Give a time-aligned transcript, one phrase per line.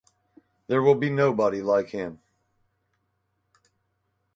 [0.65, 2.19] There will be nobody like him.